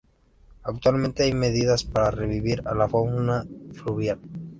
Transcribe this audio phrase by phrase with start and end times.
[0.63, 4.19] Actualmente, hay medidas para revivir la fauna fluvial.